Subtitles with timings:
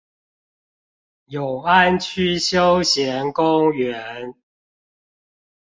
[1.25, 4.33] 永安區休閒公園